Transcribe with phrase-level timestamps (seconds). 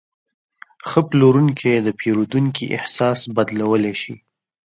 [0.89, 4.13] ښه پلورونکی د پیرودونکي احساس بدلولی شي.